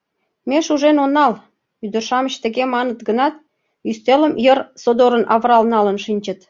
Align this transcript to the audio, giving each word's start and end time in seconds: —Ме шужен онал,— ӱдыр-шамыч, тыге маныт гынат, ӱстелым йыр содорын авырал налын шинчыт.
—Ме 0.48 0.58
шужен 0.66 0.96
онал,— 1.04 1.32
ӱдыр-шамыч, 1.84 2.34
тыге 2.42 2.64
маныт 2.74 3.00
гынат, 3.08 3.34
ӱстелым 3.90 4.34
йыр 4.44 4.58
содорын 4.82 5.24
авырал 5.34 5.62
налын 5.72 5.96
шинчыт. 6.04 6.40